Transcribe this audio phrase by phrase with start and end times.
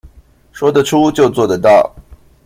[0.51, 1.93] 說得出就做得到